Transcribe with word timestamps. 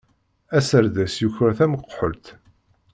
Aserdas 0.57 1.13
yuker 1.21 1.51
tamekḥelt. 1.57 2.25